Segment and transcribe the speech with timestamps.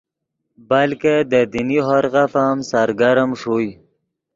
[0.69, 3.69] بلکہ دے دینی ہورغف ام سرگرم ݰوئے